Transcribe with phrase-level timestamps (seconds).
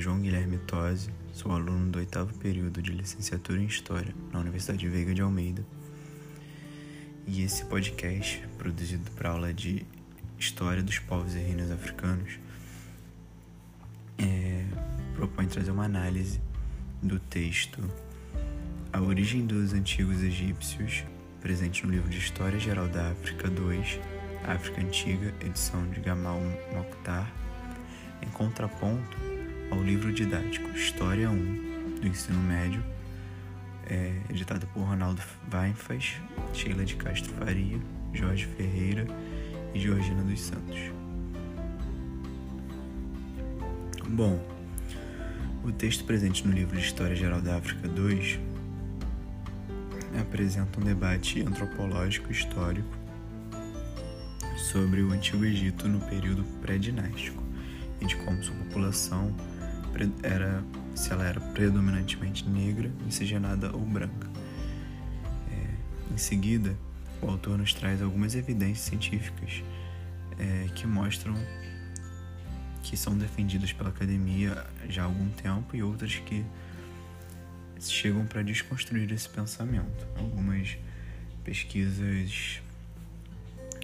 [0.00, 5.12] João Guilherme Tosi, sou aluno do oitavo período de licenciatura em História na Universidade Veiga
[5.12, 5.64] de Almeida.
[7.26, 9.84] E esse podcast, produzido para aula de
[10.38, 12.38] História dos Povos e Reinos Africanos,
[14.18, 14.64] é,
[15.16, 16.40] propõe trazer uma análise
[17.02, 17.82] do texto
[18.92, 21.04] A Origem dos Antigos Egípcios,
[21.40, 23.98] presente no livro de História Geral da África 2,
[24.46, 26.40] África Antiga, edição de Gamal
[26.72, 27.32] Mokhtar,
[28.22, 29.27] em contraponto
[29.70, 32.82] ao livro didático História 1 do Ensino Médio,
[33.86, 35.22] é, editado por Ronaldo
[35.52, 36.16] Weinfaz,
[36.52, 37.78] Sheila de Castro Faria,
[38.12, 39.06] Jorge Ferreira
[39.74, 40.78] e Georgina dos Santos.
[44.08, 44.40] Bom,
[45.64, 48.38] o texto presente no livro de História Geral da África 2
[50.18, 52.96] apresenta um debate antropológico histórico
[54.56, 57.42] sobre o Antigo Egito no período pré-dinástico
[58.00, 59.34] e de como sua população
[60.22, 60.62] era
[60.94, 64.28] se ela era predominantemente negra, miscigenada ou branca.
[65.50, 66.76] É, em seguida,
[67.22, 69.62] o autor nos traz algumas evidências científicas
[70.38, 71.34] é, que mostram
[72.82, 76.44] que são defendidas pela academia já há algum tempo e outras que
[77.78, 80.06] chegam para desconstruir esse pensamento.
[80.16, 80.76] Algumas
[81.44, 82.60] pesquisas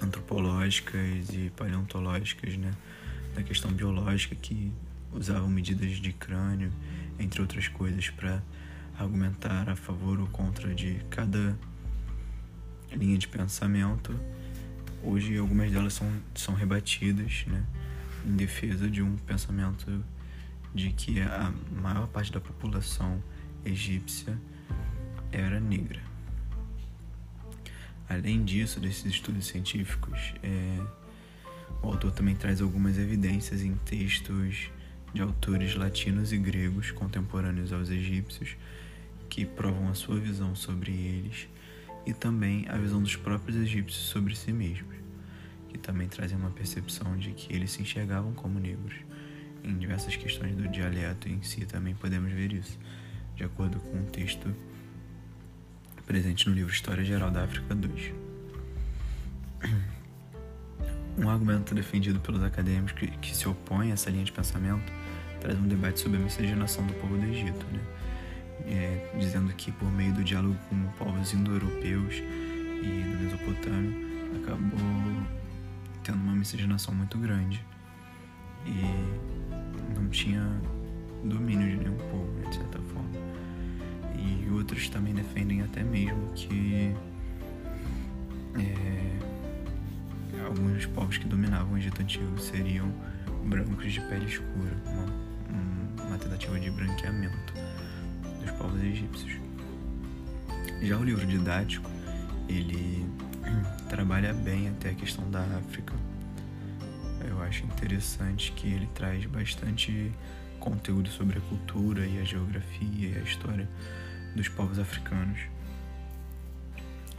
[0.00, 2.72] antropológicas e paleontológicas, né,
[3.34, 4.72] da questão biológica que
[5.12, 6.72] usavam medidas de crânio,
[7.18, 8.42] entre outras coisas, para
[8.98, 11.58] argumentar a favor ou contra de cada
[12.92, 14.18] linha de pensamento.
[15.02, 17.64] Hoje algumas delas são, são rebatidas, né?
[18.24, 20.04] em defesa de um pensamento
[20.74, 23.22] de que a maior parte da população
[23.64, 24.38] egípcia
[25.30, 26.00] era negra.
[28.08, 30.78] Além disso, desses estudos científicos, é,
[31.82, 34.70] o autor também traz algumas evidências em textos
[35.12, 38.56] de autores latinos e gregos contemporâneos aos egípcios
[39.28, 41.48] que provam a sua visão sobre eles
[42.06, 45.02] e também a visão dos próprios egípcios sobre si mesmos
[45.72, 48.94] que também trazem uma percepção de que eles se enxergavam como negros.
[49.64, 52.78] Em diversas questões do dialeto em si também podemos ver isso,
[53.34, 54.54] de acordo com o texto
[56.06, 58.12] presente no livro História Geral da África 2.
[61.16, 64.92] Um argumento defendido pelos acadêmicos que, se opõe a essa linha de pensamento
[65.42, 67.80] traz um debate sobre a miscigenação do povo do Egito, né?
[68.64, 72.22] É, dizendo que por meio do diálogo com povos indo-europeus
[72.80, 73.92] e do Mesopotâmio
[74.36, 74.78] acabou
[76.04, 77.60] tendo uma miscigenação muito grande
[78.64, 80.48] e não tinha
[81.24, 83.10] domínio de nenhum povo, de certa forma.
[84.14, 86.94] E outros também defendem até mesmo que
[88.54, 89.18] é,
[90.46, 92.92] alguns povos que dominavam o Egito Antigo seriam
[93.44, 95.21] brancos de pele escura, uma
[96.22, 97.52] tentativa de branqueamento
[98.40, 99.40] dos povos egípcios.
[100.82, 101.90] Já o livro didático,
[102.48, 103.06] ele
[103.88, 105.94] trabalha bem até a questão da África.
[107.28, 110.12] Eu acho interessante que ele traz bastante
[110.58, 113.68] conteúdo sobre a cultura e a geografia e a história
[114.34, 115.40] dos povos africanos.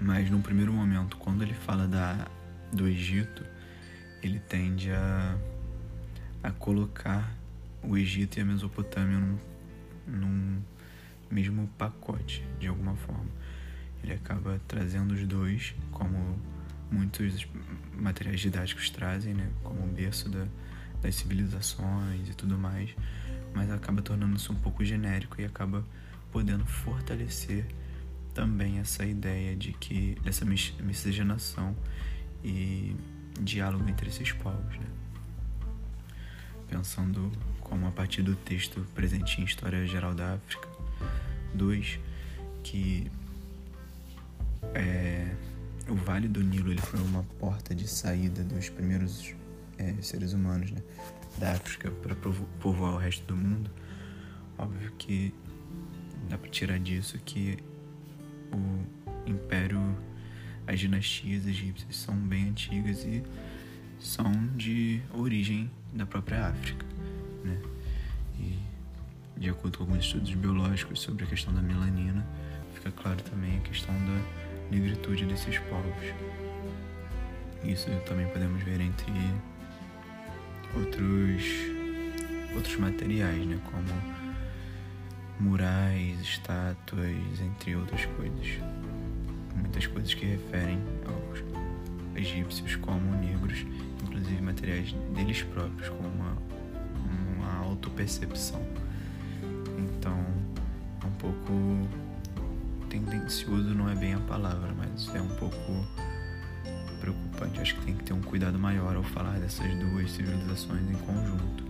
[0.00, 2.26] Mas no primeiro momento, quando ele fala da,
[2.72, 3.44] do Egito,
[4.22, 5.36] ele tende a,
[6.42, 7.39] a colocar
[7.82, 9.38] o Egito e a Mesopotâmia num,
[10.06, 10.62] num
[11.30, 13.30] mesmo pacote, de alguma forma.
[14.02, 16.38] Ele acaba trazendo os dois, como
[16.90, 17.46] muitos
[17.94, 19.50] materiais didáticos trazem, né?
[19.62, 20.46] Como o berço da,
[21.00, 22.90] das civilizações e tudo mais,
[23.54, 25.84] mas acaba tornando-se um pouco genérico e acaba
[26.32, 27.66] podendo fortalecer
[28.34, 31.76] também essa ideia de que dessa miscigenação
[32.44, 32.96] e
[33.40, 34.86] diálogo entre esses povos, né?
[36.70, 40.68] Pensando como a partir do texto presente em História Geral da África
[41.54, 41.98] 2,
[42.62, 43.10] que
[44.72, 45.34] é,
[45.88, 49.34] o Vale do Nilo ele foi uma porta de saída dos primeiros
[49.78, 50.80] é, seres humanos né,
[51.38, 53.68] da África para povoar o resto do mundo.
[54.56, 55.34] Óbvio que
[56.28, 57.58] dá para tirar disso que
[58.52, 59.80] o império,
[60.68, 63.24] as dinastias egípcias são bem antigas e
[63.98, 66.86] são de origem da própria África,
[67.44, 67.58] né?
[68.38, 68.58] E
[69.36, 72.26] de acordo com alguns estudos biológicos sobre a questão da melanina,
[72.74, 74.22] fica claro também a questão da
[74.70, 76.14] negritude desses povos.
[77.64, 79.12] Isso também podemos ver entre
[80.74, 81.70] outros
[82.54, 84.20] outros materiais, né, como
[85.38, 88.58] murais, estátuas, entre outras coisas.
[89.54, 91.42] Muitas coisas que referem aos
[92.16, 93.64] egípcios como negros,
[94.02, 96.36] inclusive materiais deles próprios, como uma,
[97.36, 98.62] uma autopercepção.
[99.78, 100.18] Então,
[101.02, 101.88] é um pouco
[102.90, 105.86] tendencioso não é bem a palavra, mas é um pouco
[107.00, 107.60] preocupante.
[107.60, 111.64] Acho que tem que ter um cuidado maior ao falar dessas duas civilizações em conjunto.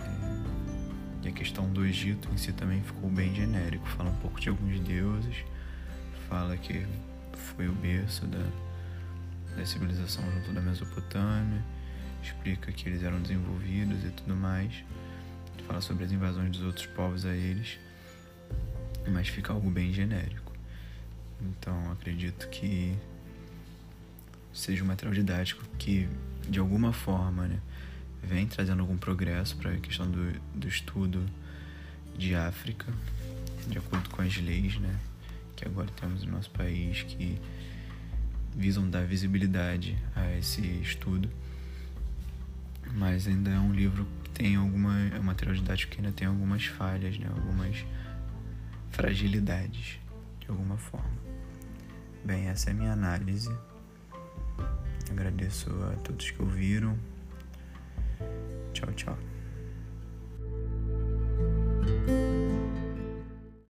[0.00, 1.26] É...
[1.26, 3.86] E a questão do Egito em si também ficou bem genérico.
[3.88, 5.44] Fala um pouco de alguns deuses,
[6.28, 6.84] fala que
[7.32, 8.44] foi o berço da,
[9.56, 11.62] da civilização junto da Mesopotâmia,
[12.22, 14.72] explica que eles eram desenvolvidos e tudo mais.
[15.66, 17.78] Fala sobre as invasões dos outros povos a eles
[19.08, 20.52] mas fica algo bem genérico.
[21.40, 22.96] Então acredito que
[24.52, 26.08] seja um material didático que
[26.48, 27.60] de alguma forma né,
[28.22, 31.24] vem trazendo algum progresso para a questão do, do estudo
[32.16, 32.86] de África,
[33.68, 34.98] de acordo com as leis né,
[35.54, 37.38] que agora temos no nosso país que
[38.56, 41.30] visam dar visibilidade a esse estudo.
[42.94, 44.98] Mas ainda é um livro que tem alguma.
[45.14, 47.28] É um material didático que ainda tem algumas falhas, né?
[47.28, 47.84] algumas
[48.90, 49.98] fragilidades,
[50.40, 51.16] de alguma forma.
[52.24, 53.54] Bem, essa é a minha análise.
[55.10, 56.98] Agradeço a todos que ouviram.
[58.72, 59.35] Tchau, tchau.